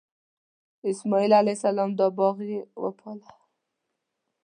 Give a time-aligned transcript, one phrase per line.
[0.97, 3.27] سلیمان علیه السلام دا باغ یې وپاله.